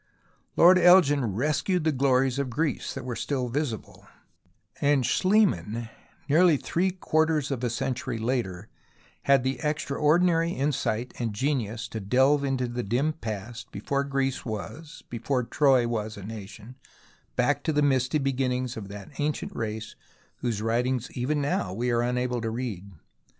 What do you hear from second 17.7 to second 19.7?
the misty beginnings of that ancient